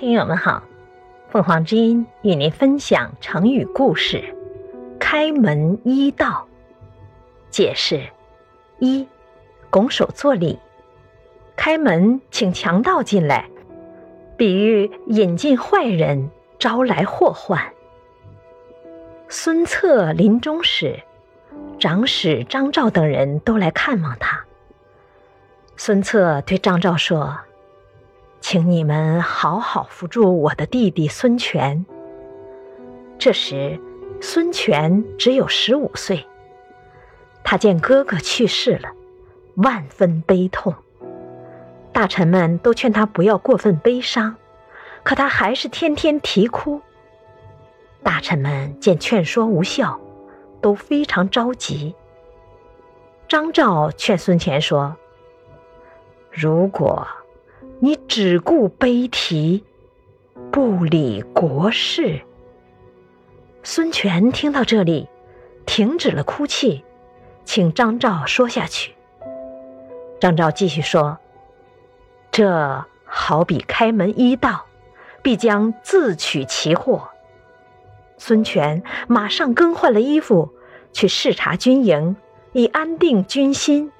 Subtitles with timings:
[0.00, 0.62] 听友们好，
[1.28, 4.34] 凤凰之音与您分享成语故事
[4.98, 6.48] “开门一道”。
[7.52, 8.00] 解释：
[8.78, 9.06] 一、
[9.68, 10.58] 拱手作礼，
[11.54, 13.46] 开门请强盗进来，
[14.38, 17.62] 比喻引进坏人，招来祸患。
[19.28, 20.98] 孙策临终时，
[21.78, 24.42] 长史张昭等人都来看望他。
[25.76, 27.38] 孙策对张昭说。
[28.40, 31.84] 请你们好好扶住我的弟弟孙权。
[33.18, 33.78] 这时，
[34.20, 36.26] 孙权只有十五岁。
[37.44, 38.90] 他见哥哥去世了，
[39.56, 40.74] 万分悲痛。
[41.92, 44.36] 大臣们都劝他不要过分悲伤，
[45.04, 46.80] 可他还是天天啼哭。
[48.02, 50.00] 大臣们见劝说无效，
[50.62, 51.94] 都非常着急。
[53.28, 54.96] 张昭劝孙权说
[56.32, 57.06] ：“如果……”
[57.82, 59.64] 你只顾悲啼，
[60.52, 62.20] 不理国事。
[63.62, 65.08] 孙权听到这里，
[65.64, 66.84] 停止了哭泣，
[67.46, 68.94] 请张昭说下去。
[70.20, 71.18] 张昭继续说
[72.30, 74.66] ：“这好比开门一道，
[75.22, 77.08] 必将自取其祸。”
[78.18, 80.50] 孙权马上更换了衣服，
[80.92, 82.14] 去视察军营，
[82.52, 83.90] 以安定军心。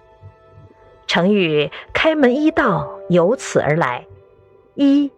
[1.11, 4.07] 成语“开门一道”由此而来。
[4.77, 5.11] 一，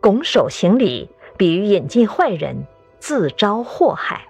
[0.00, 2.68] 拱手行礼，比喻引进坏人，
[3.00, 4.28] 自招祸害。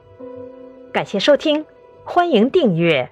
[0.95, 1.67] 感谢收听，
[2.05, 3.11] 欢迎订阅。